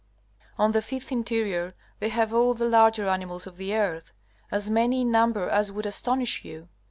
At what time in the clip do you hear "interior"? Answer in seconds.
1.11-1.75